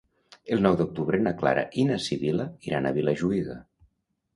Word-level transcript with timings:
El 0.55 0.63
nou 0.65 0.77
d'octubre 0.79 1.21
na 1.27 1.35
Clara 1.43 1.67
i 1.83 1.87
na 1.93 2.01
Sibil·la 2.09 2.51
iran 2.73 2.89
a 2.93 2.99
Vilajuïga. 3.01 3.65